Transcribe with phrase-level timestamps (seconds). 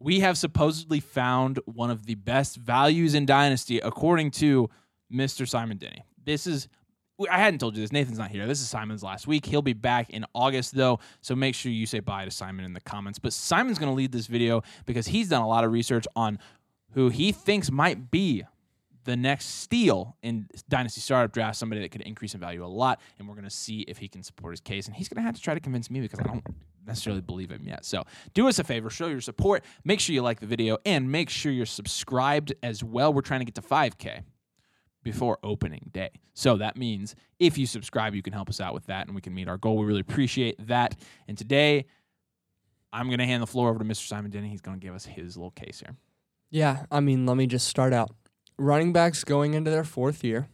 [0.00, 4.70] we have supposedly found one of the best values in Dynasty, according to
[5.12, 5.46] Mr.
[5.46, 6.04] Simon Denny.
[6.24, 6.68] This is,
[7.30, 7.92] I hadn't told you this.
[7.92, 8.46] Nathan's not here.
[8.46, 9.44] This is Simon's last week.
[9.44, 11.00] He'll be back in August, though.
[11.20, 13.18] So make sure you say bye to Simon in the comments.
[13.18, 16.38] But Simon's going to lead this video because he's done a lot of research on
[16.92, 18.44] who he thinks might be
[19.10, 23.00] the next steal in Dynasty Startup Draft, somebody that could increase in value a lot.
[23.18, 24.86] And we're going to see if he can support his case.
[24.86, 26.44] And he's going to have to try to convince me because I don't
[26.86, 27.84] necessarily believe him yet.
[27.84, 28.04] So
[28.34, 31.28] do us a favor, show your support, make sure you like the video, and make
[31.28, 33.12] sure you're subscribed as well.
[33.12, 34.22] We're trying to get to 5K
[35.02, 36.10] before opening day.
[36.34, 39.20] So that means if you subscribe, you can help us out with that and we
[39.20, 39.76] can meet our goal.
[39.78, 40.96] We really appreciate that.
[41.26, 41.86] And today,
[42.92, 44.06] I'm going to hand the floor over to Mr.
[44.06, 44.48] Simon Denny.
[44.48, 45.96] He's going to give us his little case here.
[46.50, 48.10] Yeah, I mean, let me just start out.
[48.60, 50.50] Running backs going into their fourth year,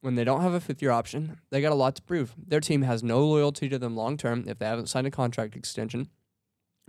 [0.00, 2.34] when they don't have a fifth year option, they got a lot to prove.
[2.36, 5.54] Their team has no loyalty to them long term if they haven't signed a contract
[5.54, 6.08] extension,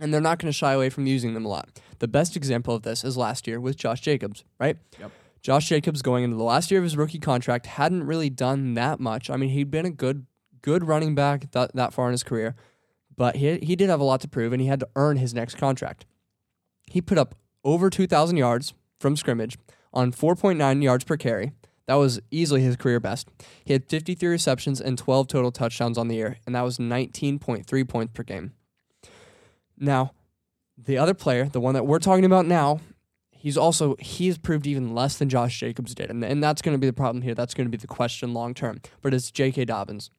[0.00, 1.80] and they're not going to shy away from using them a lot.
[2.00, 4.76] The best example of this is last year with Josh Jacobs, right?
[4.98, 5.12] Yep.
[5.42, 8.98] Josh Jacobs going into the last year of his rookie contract hadn't really done that
[8.98, 9.30] much.
[9.30, 10.26] I mean, he'd been a good
[10.60, 12.56] good running back that, that far in his career,
[13.16, 15.32] but he he did have a lot to prove and he had to earn his
[15.32, 16.04] next contract.
[16.90, 19.56] He put up over 2000 yards from scrimmage
[19.92, 21.52] on 4.9 yards per carry.
[21.86, 23.28] That was easily his career best.
[23.64, 27.88] He had 53 receptions and 12 total touchdowns on the year, and that was 19.3
[27.88, 28.52] points per game.
[29.78, 30.12] Now,
[30.76, 32.80] the other player, the one that we're talking about now,
[33.30, 36.80] he's also he's proved even less than Josh Jacobs did, and and that's going to
[36.80, 37.34] be the problem here.
[37.34, 38.80] That's going to be the question long term.
[39.00, 39.64] But it's J.K.
[39.64, 40.10] Dobbins.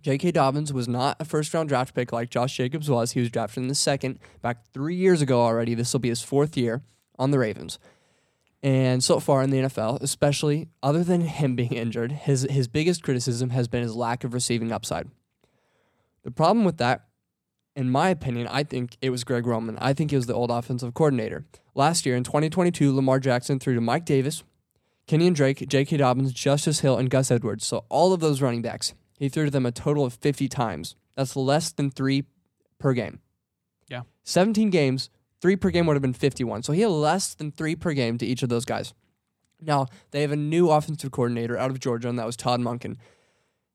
[0.00, 0.32] J.K.
[0.32, 3.12] Dobbins was not a first round draft pick like Josh Jacobs was.
[3.12, 5.74] He was drafted in the second back three years ago already.
[5.74, 6.82] This will be his fourth year
[7.18, 7.78] on the Ravens.
[8.62, 13.02] And so far in the NFL, especially other than him being injured, his his biggest
[13.02, 15.08] criticism has been his lack of receiving upside.
[16.24, 17.06] The problem with that,
[17.76, 19.78] in my opinion, I think it was Greg Roman.
[19.78, 21.46] I think it was the old offensive coordinator.
[21.74, 24.42] Last year in 2022, Lamar Jackson threw to Mike Davis,
[25.06, 25.96] Kenyan Drake, J.K.
[25.98, 27.64] Dobbins, Justice Hill, and Gus Edwards.
[27.64, 30.96] So all of those running backs, he threw to them a total of 50 times.
[31.14, 32.24] That's less than three
[32.78, 33.20] per game.
[33.88, 34.02] Yeah.
[34.24, 35.08] 17 games,
[35.40, 36.62] three per game would have been 51.
[36.62, 38.94] So he had less than three per game to each of those guys.
[39.60, 42.96] Now, they have a new offensive coordinator out of Georgia, and that was Todd Monken.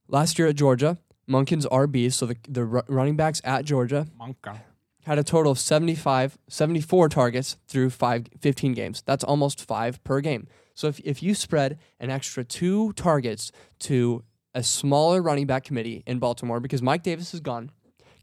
[0.07, 0.97] Last year at Georgia,
[1.29, 4.62] Monken's RBs, so the, the running backs at Georgia, Monken.
[5.06, 9.03] had a total of 75, 74 targets through five, 15 games.
[9.06, 10.47] That's almost five per game.
[10.74, 14.24] So if, if you spread an extra two targets to
[14.56, 17.72] a smaller running back committee in Baltimore, because Mike Davis is gone,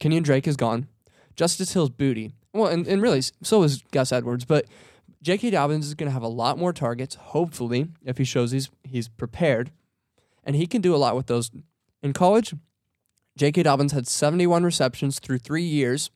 [0.00, 0.88] Kenyan Drake is gone,
[1.36, 2.32] Justice Hill's booty.
[2.52, 4.66] Well, and, and really, so is Gus Edwards, but
[5.22, 5.50] J.K.
[5.50, 9.08] Dobbins is going to have a lot more targets, hopefully, if he shows he's, he's
[9.08, 9.70] prepared.
[10.42, 11.50] And he can do a lot with those.
[12.02, 12.54] In college,
[13.36, 13.62] J.K.
[13.62, 16.10] Dobbins had 71 receptions through three years.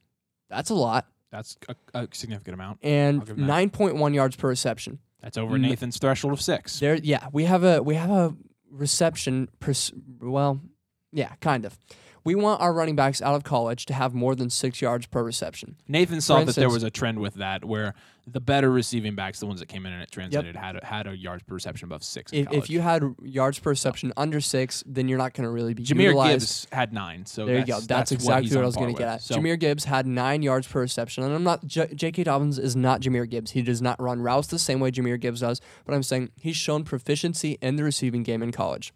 [0.49, 1.07] That's a lot.
[1.31, 2.79] That's a, a significant amount.
[2.83, 3.73] And I'll give him that.
[3.73, 4.99] 9.1 yards per reception.
[5.21, 6.81] That's over Nathan's threshold of six.
[6.81, 8.35] There, yeah, we have a we have a
[8.71, 9.49] reception.
[9.59, 9.73] Per,
[10.21, 10.61] well,
[11.13, 11.79] yeah, kind of.
[12.25, 15.23] We want our running backs out of college to have more than six yards per
[15.23, 15.77] reception.
[15.87, 17.95] Nathan saw that there was a trend with that where
[18.27, 21.07] the better receiving backs, the ones that came in and it translated, had a, had
[21.07, 22.33] a yards per reception above six.
[22.33, 25.75] If, if you had yards per reception under six, then you're not going to really
[25.75, 26.41] be Jahmyr utilized.
[26.41, 27.81] Gibbs had nine, so there you go.
[27.81, 29.23] That's, what exactly he's what, I was going to get at.
[29.23, 31.67] So, Jahmyr Gibbs had nine yards per reception, and I'm not.
[31.67, 32.25] J- J.K.
[32.25, 33.51] Dobbins is not Jahmyr Gibbs.
[33.51, 35.61] He does not run routes the same way Jahmyr Gibbs does.
[35.85, 38.95] But I'm saying he's shown proficiency in the receiving game in college.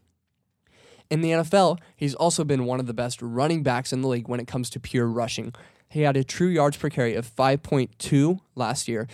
[1.11, 4.29] In the NFL, he's also been one of the best running backs in the league
[4.29, 5.55] when it comes to pure rushing.
[5.89, 9.09] He had a true yards per carry of 5.2 last year.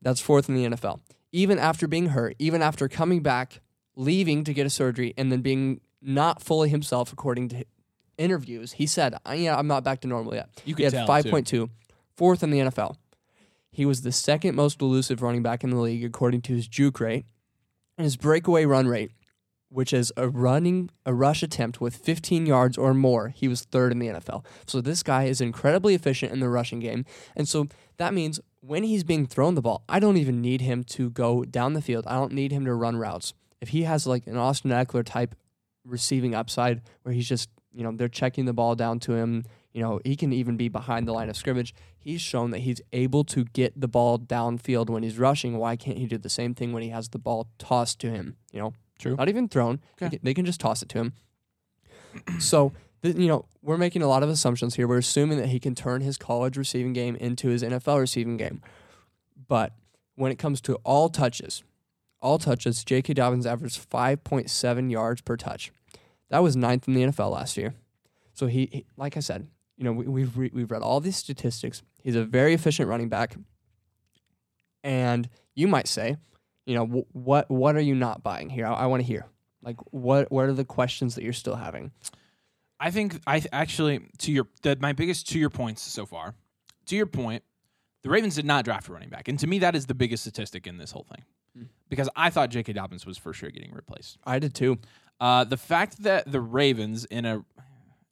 [0.00, 1.00] That's fourth in the NFL.
[1.32, 3.60] Even after being hurt, even after coming back,
[3.96, 7.64] leaving to get a surgery, and then being not fully himself, according to
[8.16, 11.06] interviews, he said, "I- "Yeah, I'm not back to normal yet." you He had tell,
[11.06, 11.30] five too.
[11.30, 11.70] point two,
[12.14, 12.96] fourth in the NFL.
[13.72, 17.00] He was the second most elusive running back in the league according to his juke
[17.00, 17.24] rate,
[17.98, 19.10] and his breakaway run rate,
[19.70, 23.28] which is a running a rush attempt with 15 yards or more.
[23.28, 24.44] He was third in the NFL.
[24.66, 27.04] So this guy is incredibly efficient in the rushing game,
[27.34, 30.84] and so that means when he's being thrown the ball, I don't even need him
[30.84, 32.06] to go down the field.
[32.06, 33.32] I don't need him to run routes.
[33.60, 35.34] If he has like an Austin Ekeler type
[35.84, 39.82] receiving upside where he's just, you know, they're checking the ball down to him, you
[39.82, 41.74] know, he can even be behind the line of scrimmage.
[41.98, 45.58] He's shown that he's able to get the ball downfield when he's rushing.
[45.58, 48.36] Why can't he do the same thing when he has the ball tossed to him?
[48.52, 49.16] You know, True.
[49.16, 49.80] not even thrown.
[49.98, 51.12] They can- They can just toss it to him.
[52.38, 54.86] so, th- you know, we're making a lot of assumptions here.
[54.86, 58.60] We're assuming that he can turn his college receiving game into his NFL receiving game.
[59.48, 59.72] But
[60.16, 61.62] when it comes to all touches,
[62.20, 63.14] all touches, J.K.
[63.14, 65.72] Dobbins averaged 5.7 yards per touch.
[66.28, 67.74] That was ninth in the NFL last year.
[68.34, 71.16] So he, he like I said, you know, we, we've re- we've read all these
[71.16, 71.82] statistics.
[72.02, 73.36] He's a very efficient running back.
[74.82, 76.16] And you might say,
[76.70, 78.64] you know, wh- what what are you not buying here?
[78.66, 79.26] I, I want to hear.
[79.62, 81.90] Like, what what are the questions that you're still having?
[82.78, 86.34] I think I th- actually to your that my biggest to your points so far.
[86.86, 87.42] To your point,
[88.02, 90.22] the Ravens did not draft a running back, and to me that is the biggest
[90.22, 91.24] statistic in this whole thing,
[91.56, 91.64] Hmm.
[91.88, 92.72] because I thought J.K.
[92.72, 94.18] Dobbins was for sure getting replaced.
[94.24, 94.78] I did too.
[95.20, 97.44] Uh, the fact that the Ravens in a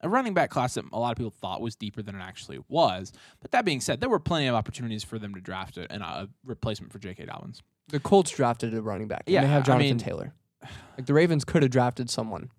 [0.00, 2.58] a running back class that a lot of people thought was deeper than it actually
[2.68, 5.92] was, but that being said, there were plenty of opportunities for them to draft a,
[6.02, 7.26] a replacement for J.K.
[7.26, 7.62] Dobbins.
[7.88, 9.24] The Colts drafted a running back.
[9.26, 10.34] and Yeah, they have I Jonathan mean- Taylor.
[10.96, 12.50] Like the Ravens could have drafted someone.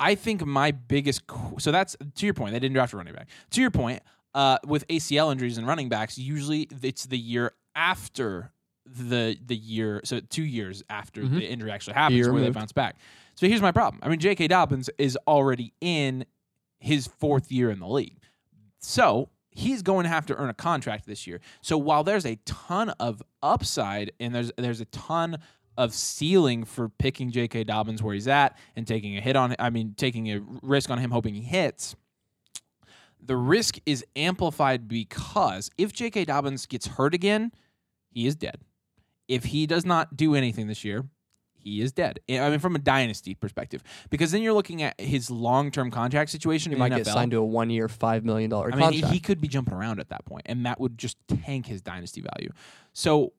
[0.00, 1.22] I think my biggest
[1.58, 2.52] so that's to your point.
[2.52, 3.28] They didn't draft a running back.
[3.50, 4.02] To your point,
[4.34, 8.50] uh, with ACL injuries and running backs, usually it's the year after
[8.86, 11.34] the the year, so two years after Mhm.
[11.34, 12.96] the injury actually happens, where they bounce back.
[13.36, 14.00] So here's my problem.
[14.02, 14.48] I mean, J.K.
[14.48, 16.24] Dobbins is already in
[16.80, 18.18] his fourth year in the league,
[18.80, 21.40] so he's going to have to earn a contract this year.
[21.60, 25.38] So while there's a ton of upside and there's there's a ton
[25.76, 27.64] of ceiling for picking J.K.
[27.64, 30.98] Dobbins where he's at and taking a hit on, I mean, taking a risk on
[30.98, 31.96] him, hoping he hits.
[33.22, 36.26] The risk is amplified because if J.K.
[36.26, 37.52] Dobbins gets hurt again,
[38.10, 38.60] he is dead.
[39.26, 41.06] If he does not do anything this year,
[41.62, 42.20] he is dead.
[42.28, 46.72] I mean, from a dynasty perspective, because then you're looking at his long-term contract situation
[46.72, 49.12] He might the get signed to a one year, $5 million I mean, contract.
[49.12, 52.22] he could be jumping around at that point, and that would just tank his dynasty
[52.34, 52.50] value.
[52.92, 53.32] So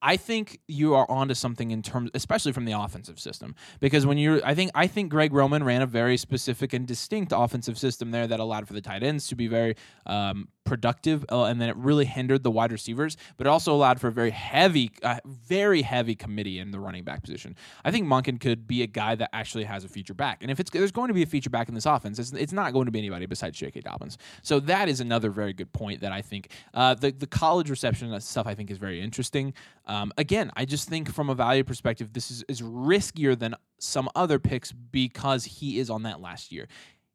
[0.00, 4.18] I think you are onto something in terms, especially from the offensive system, because when
[4.18, 8.10] you're, I think, I think Greg Roman ran a very specific and distinct offensive system
[8.10, 9.74] there that allowed for the tight ends to be very
[10.06, 13.98] um, productive, uh, and then it really hindered the wide receivers, but it also allowed
[14.00, 17.56] for a very heavy, uh, very heavy committee in the running back position.
[17.84, 20.60] I think Monken could be a guy that actually has a feature back, and if
[20.60, 22.86] it's there's going to be a feature back in this offense, it's, it's not going
[22.86, 23.80] to be anybody besides J.K.
[23.80, 24.18] Dobbins.
[24.42, 28.18] So that is another very good point that I think uh, the the college reception
[28.20, 29.54] stuff I think is very interesting.
[29.88, 34.08] Um, again, I just think from a value perspective, this is, is riskier than some
[34.14, 36.68] other picks because he is on that last year.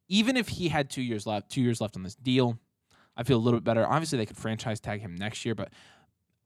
[0.10, 2.58] Even if he had two years left, two years left on this deal,
[3.16, 3.88] I feel a little bit better.
[3.88, 5.70] Obviously, they could franchise tag him next year, but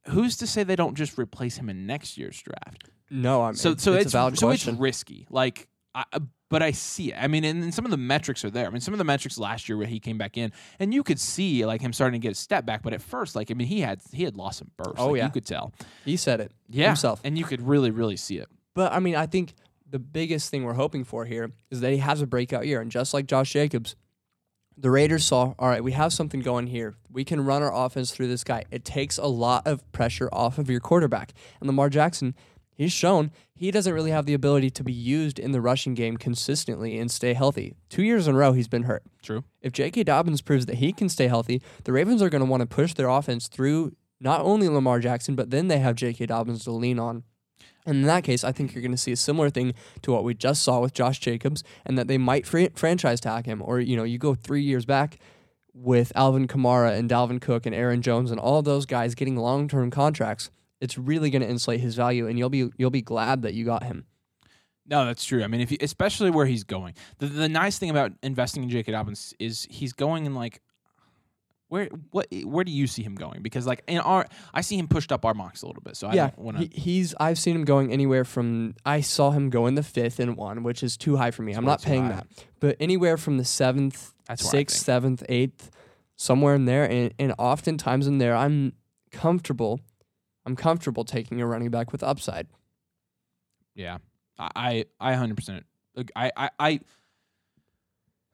[0.07, 2.89] who's to say they don't just replace him in next year's draft?
[3.09, 5.27] no, I mean, so so it's, it's, so it's risky.
[5.29, 5.67] Like,
[6.13, 7.15] I, but I see it.
[7.19, 8.67] I mean, and, and some of the metrics are there.
[8.67, 11.03] I mean, some of the metrics last year where he came back in, and you
[11.03, 12.83] could see like him starting to get a step back.
[12.83, 14.95] But at first, like I mean, he had he had lost some burst.
[14.97, 15.25] Oh, Like, yeah.
[15.25, 15.73] you could tell.
[16.05, 17.19] he said it Yeah, himself.
[17.23, 18.47] and you could really really see it.
[18.75, 19.53] But I mean, I think
[19.89, 22.81] the biggest thing we're hoping for here is that he has a breakout year.
[22.81, 23.95] And just like Josh Jacobs,
[24.77, 26.93] the Raiders saw, all right, we have something going here.
[27.11, 28.65] We can run our offense through this guy.
[28.69, 31.33] It takes a lot of pressure off of your quarterback.
[31.59, 32.35] And Lamar Jackson,
[32.77, 36.15] he's shown he doesn't really have the ability to be used in the rushing game
[36.15, 37.73] consistently and stay healthy.
[37.89, 39.03] Two years in a row, he's been hurt.
[39.23, 39.43] True.
[39.61, 40.03] If J.K.
[40.03, 42.93] Dobbins proves that he can stay healthy, the Ravens are going to want to push
[42.93, 46.27] their offense through not only Lamar Jackson, but then they have J.K.
[46.27, 47.23] Dobbins to lean on.
[47.85, 50.23] And in that case, I think you're going to see a similar thing to what
[50.23, 53.61] we just saw with Josh Jacobs, and that they might fr- franchise tag him.
[53.63, 55.19] Or, you know, you go three years back
[55.73, 59.67] with Alvin Kamara and Dalvin Cook and Aaron Jones and all those guys getting long
[59.67, 60.51] term contracts.
[60.79, 63.65] It's really going to insulate his value, and you'll be you'll be glad that you
[63.65, 64.05] got him.
[64.89, 65.43] No, that's true.
[65.43, 68.69] I mean, if you, especially where he's going, the the nice thing about investing in
[68.69, 68.91] J.K.
[68.91, 70.61] Dobbins is he's going in like.
[71.69, 73.41] Where what where do you see him going?
[73.41, 75.97] Because like in our, I see him pushed up our mocks a little bit.
[75.97, 76.53] So I yeah, to.
[76.59, 77.13] he, he's.
[77.19, 78.75] I've seen him going anywhere from.
[78.85, 81.51] I saw him go in the fifth and one, which is too high for me.
[81.51, 82.13] I'm not paying high.
[82.13, 82.27] that,
[82.61, 85.69] but anywhere from the seventh, sixth, seventh, eighth,
[86.15, 88.71] somewhere in there, and, and oftentimes in there, I'm
[89.11, 89.81] comfortable.
[90.47, 92.47] I'm comfortable taking a running back with upside.
[93.75, 93.97] Yeah,
[94.39, 95.65] I I hundred percent.
[96.15, 96.79] I I I.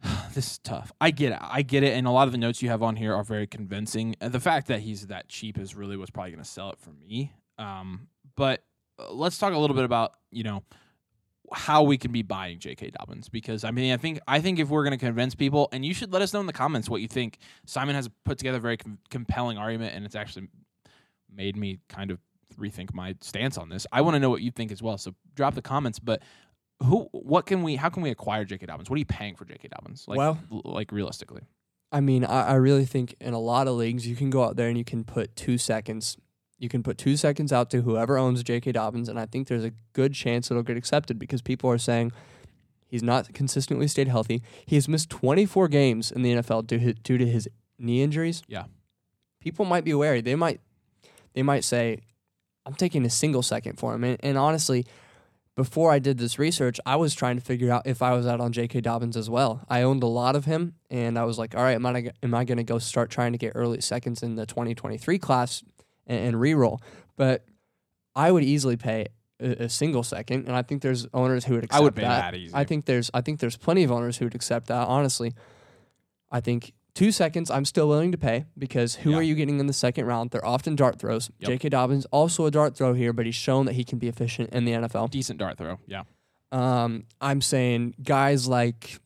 [0.35, 0.91] This is tough.
[0.99, 1.39] I get it.
[1.41, 1.93] I get it.
[1.93, 4.15] And a lot of the notes you have on here are very convincing.
[4.19, 6.89] The fact that he's that cheap is really what's probably going to sell it for
[6.91, 7.31] me.
[7.59, 8.63] Um, but
[8.99, 10.63] uh, let's talk a little bit about you know
[11.51, 12.91] how we can be buying J.K.
[12.99, 15.83] Dobbins because I mean I think I think if we're going to convince people, and
[15.83, 17.39] you should let us know in the comments what you think.
[17.65, 20.47] Simon has put together a very com- compelling argument, and it's actually
[21.35, 22.19] made me kind of
[22.57, 23.85] rethink my stance on this.
[23.91, 24.97] I want to know what you think as well.
[24.97, 25.99] So drop the comments.
[25.99, 26.21] But
[26.83, 28.65] who, what can we, how can we acquire J.K.
[28.67, 28.89] Dobbins?
[28.89, 29.69] What are you paying for J.K.
[29.69, 30.05] Dobbins?
[30.07, 31.41] Like, Well- like realistically.
[31.91, 34.55] I mean, I, I really think in a lot of leagues, you can go out
[34.55, 36.17] there and you can put two seconds.
[36.57, 38.71] You can put two seconds out to whoever owns J.K.
[38.71, 42.11] Dobbins, and I think there's a good chance it'll get accepted because people are saying
[42.87, 44.41] he's not consistently stayed healthy.
[44.65, 47.47] He has missed 24 games in the NFL due, due to his
[47.77, 48.41] knee injuries.
[48.47, 48.65] Yeah.
[49.39, 50.21] people might be wary.
[50.21, 50.61] They might,
[51.33, 51.99] they might say,
[52.65, 54.85] "I'm taking a single second for him." And, and honestly,
[55.55, 58.41] before I did this research, I was trying to figure out if I was out
[58.41, 58.81] on J.K.
[58.81, 59.65] Dobbins as well.
[59.69, 62.33] I owned a lot of him, and I was like, all right, am I, am
[62.33, 65.63] I going to go start trying to get early seconds in the 2023 class?
[66.07, 66.81] and, and re-roll.
[67.15, 67.45] But
[68.15, 69.07] I would easily pay
[69.39, 72.01] a, a single second, and I think there's owners who would accept I would pay
[72.03, 72.31] that.
[72.31, 72.53] that easy.
[72.53, 74.87] I think there's I think there's plenty of owners who would accept that.
[74.87, 75.33] Honestly,
[76.31, 79.17] I think two seconds I'm still willing to pay because who Yeah.
[79.17, 80.31] are you getting in the second round?
[80.31, 81.31] They're often dart throws.
[81.39, 81.47] Yep.
[81.49, 81.69] J.K.
[81.69, 84.65] Dobbins also a dart throw here, but he's shown that he can be efficient in
[84.65, 85.09] the NFL.
[85.09, 85.79] Decent dart throw.
[85.87, 86.03] Yeah.
[86.51, 88.99] Um, I'm saying guys like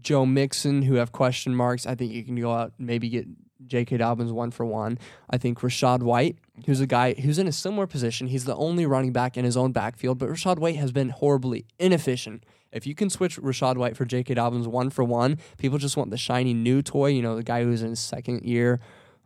[0.00, 1.86] Joe Mixon who have question marks.
[1.86, 3.26] I think you can go out and maybe get
[3.66, 3.98] J.K.
[3.98, 4.98] Dobbins one for one.
[5.30, 8.28] I think Rachaad White, who's a guy who's in a similar position.
[8.28, 11.66] He's the only running back in his own backfield, but Rachaad White has been horribly
[11.78, 12.44] inefficient.
[12.72, 14.34] If you can switch Rachaad White for J.K.
[14.34, 17.08] Dobbins one for one, people just want the shiny new toy.
[17.08, 18.80] You know, the guy who's in his second year.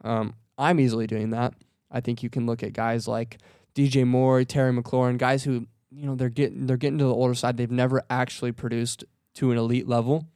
[0.05, 1.55] Um, I'm easily doing that.
[1.91, 3.39] I think you can look at guys like
[3.75, 7.35] DJ Moore, Terry McLaurin, guys who you know they're getting they're getting to the older
[7.35, 7.57] side.
[7.57, 9.05] They've never actually produced
[9.35, 10.27] to an elite level.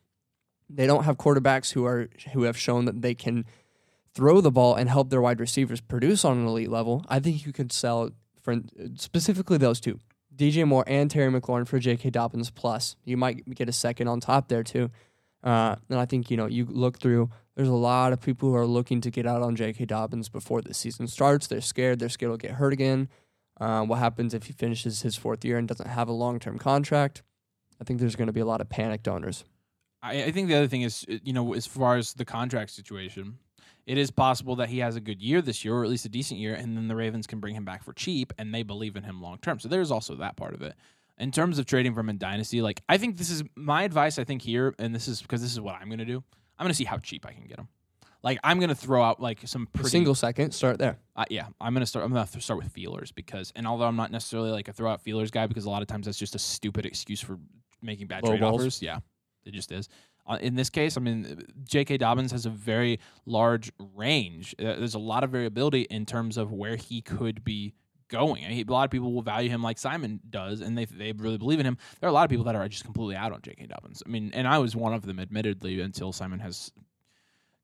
[0.70, 3.44] They don't have quarterbacks who are who have shown that they can
[4.14, 7.04] throw the ball and help their wide receivers produce on an elite level.
[7.08, 8.56] I think you could sell for
[8.96, 9.98] specifically those two,
[10.34, 12.10] DJ Moore and Terry McLaurin for J.K.
[12.10, 12.96] Dobbins plus.
[13.04, 14.90] You might get a second on top there too.
[15.42, 17.30] Uh, and I think you know you look through.
[17.56, 19.84] There's a lot of people who are looking to get out on J.K.
[19.86, 21.46] Dobbins before the season starts.
[21.46, 21.98] They're scared.
[21.98, 23.08] They're scared he'll get hurt again.
[23.60, 26.58] Uh, what happens if he finishes his fourth year and doesn't have a long term
[26.58, 27.22] contract?
[27.80, 29.44] I think there's going to be a lot of panicked owners.
[30.02, 33.38] I, I think the other thing is, you know, as far as the contract situation,
[33.86, 36.08] it is possible that he has a good year this year, or at least a
[36.08, 38.96] decent year, and then the Ravens can bring him back for cheap, and they believe
[38.96, 39.58] in him long term.
[39.58, 40.74] So there's also that part of it.
[41.18, 44.18] In terms of trading from a dynasty, like I think this is my advice.
[44.18, 46.22] I think here, and this is because this is what I'm going to do.
[46.58, 47.68] I'm going to see how cheap I can get him.
[48.22, 50.96] Like I'm going to throw out like some pretty single second, start there.
[51.16, 52.04] uh, yeah, I'm gonna start.
[52.04, 55.02] I'm gonna start with feelers because, and although I'm not necessarily like a throw out
[55.02, 57.38] feelers guy, because a lot of times that's just a stupid excuse for
[57.82, 58.60] making bad Low trade balls.
[58.60, 58.80] offers.
[58.80, 59.00] Yeah,
[59.44, 59.88] it just is.
[60.26, 61.98] Uh, in this case, I mean, J.K.
[61.98, 64.54] Dobbins has a very large range.
[64.58, 67.74] Uh, there's a lot of variability in terms of where he could be
[68.08, 68.44] going.
[68.44, 71.12] I mean, a lot of people will value him like Simon does, and they they
[71.12, 71.78] really believe in him.
[72.00, 73.66] There are a lot of people that are just completely out on J.K.
[73.66, 74.02] Dobbins.
[74.06, 76.70] I mean, and I was one of them, admittedly, until Simon has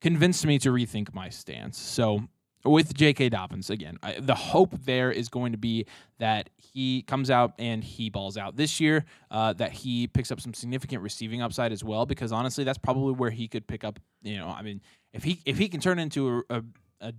[0.01, 1.79] convinced me to rethink my stance.
[1.79, 2.29] So
[2.65, 3.29] with J.K.
[3.29, 5.87] Dobbins again, I, the hope there is going to be
[6.19, 9.05] that he comes out and he balls out this year.
[9.31, 13.13] Uh, that he picks up some significant receiving upside as well, because honestly, that's probably
[13.13, 13.99] where he could pick up.
[14.23, 14.81] You know, I mean,
[15.13, 16.65] if he if he can turn into a, a,
[17.01, 17.15] a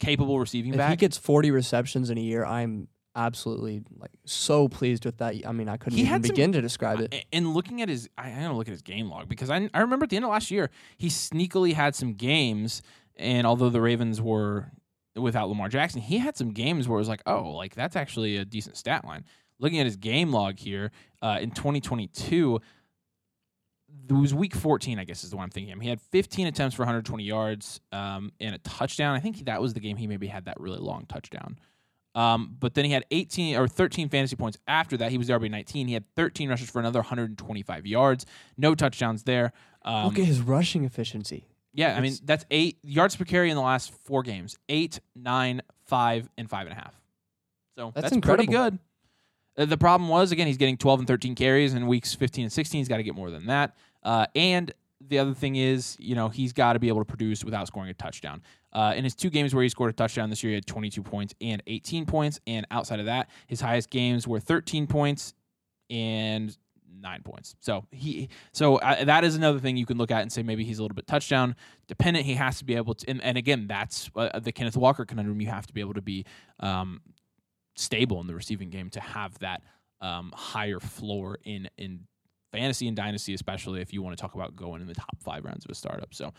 [0.00, 4.68] capable receiving If back, he gets 40 receptions in a year, I'm absolutely like so
[4.68, 5.34] pleased with that.
[5.46, 7.26] I mean, I couldn't even some- begin to describe it.
[7.32, 9.80] And looking at his, I, I gotta look at his game log because I, I
[9.80, 12.80] remember at the end of last year he sneakily had some games,
[13.18, 14.70] and although the Ravens were
[15.16, 18.36] without Lamar Jackson, he had some games where it was like, oh, like that's actually
[18.36, 19.24] a decent stat line.
[19.58, 22.60] Looking at his game log here uh, in 2022,
[24.08, 25.72] it was week 14, I guess is the one I'm thinking.
[25.72, 25.80] of.
[25.80, 29.16] He had 15 attempts for 120 yards um, and a touchdown.
[29.16, 31.58] I think that was the game he maybe had that really long touchdown.
[32.14, 35.10] Um, but then he had 18 or 13 fantasy points after that.
[35.10, 35.88] He was RB 19.
[35.88, 38.26] He had 13 rushes for another 125 yards.
[38.56, 39.52] No touchdowns there.
[39.84, 41.46] Um, Look at his rushing efficiency.
[41.74, 45.62] Yeah, I mean that's eight yards per carry in the last four games: eight, nine,
[45.84, 46.94] five, and five and a half.
[47.76, 48.78] So That's that's, pretty good.
[49.56, 52.52] Uh, the problem was again he's getting 12 and 13 carries in weeks 15 and
[52.52, 52.80] 16.
[52.80, 53.76] He's got to get more than that.
[54.02, 57.44] Uh, and the other thing is, you know, he's got to be able to produce
[57.44, 58.42] without scoring a touchdown.
[58.72, 61.02] Uh, in his two games where he scored a touchdown this year, he had 22
[61.02, 62.40] points and 18 points.
[62.46, 65.34] And outside of that, his highest games were 13 points
[65.88, 66.56] and
[67.00, 67.54] nine points.
[67.60, 70.64] So he, so uh, that is another thing you can look at and say maybe
[70.64, 72.26] he's a little bit touchdown dependent.
[72.26, 75.40] He has to be able to, and, and again, that's uh, the Kenneth Walker conundrum.
[75.40, 76.24] You have to be able to be
[76.60, 77.00] um,
[77.76, 79.62] stable in the receiving game to have that
[80.00, 82.00] um, higher floor in in
[82.52, 85.44] fantasy and dynasty, especially if you want to talk about going in the top five
[85.44, 86.14] rounds of a startup.
[86.14, 86.32] So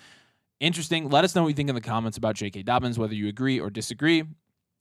[0.59, 1.09] interesting.
[1.09, 2.63] Let us know what you think in the comments about J.K.
[2.63, 4.23] Dobbins, whether you agree or disagree.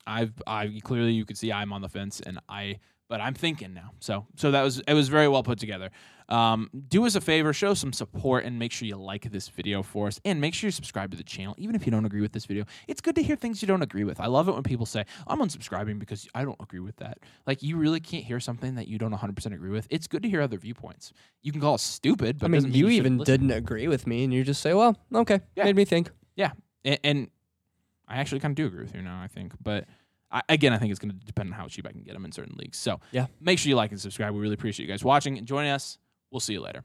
[0.06, 3.74] I've I clearly you can see I'm on the fence and I but I'm thinking
[3.74, 3.92] now.
[4.00, 5.90] So so that was it was very well put together.
[6.30, 9.82] Um, do us a favor, show some support, and make sure you like this video
[9.82, 12.20] for us, and make sure you subscribe to the channel, even if you don't agree
[12.20, 12.66] with this video.
[12.86, 14.20] It's good to hear things you don't agree with.
[14.20, 17.20] I love it when people say I'm unsubscribing because I don't agree with that.
[17.46, 19.86] Like you really can't hear something that you don't 100 percent agree with.
[19.88, 21.14] It's good to hear other viewpoints.
[21.42, 23.32] You can call us stupid, but I mean, mean you shouldn't even listen.
[23.32, 25.64] didn't agree with me, and you just say, "Well, okay, Yeah.
[25.64, 26.50] made me think." Yeah.
[26.84, 27.30] And, and
[28.06, 29.18] I actually kind of do agree with you now.
[29.22, 29.86] I think, but
[30.30, 32.24] I, again, I think it's going to depend on how cheap I can get them
[32.24, 32.76] in certain leagues.
[32.78, 33.26] So Yeah.
[33.40, 34.34] make sure you like and subscribe.
[34.34, 35.98] We really appreciate you guys watching and joining us.
[36.30, 36.84] We'll see you later.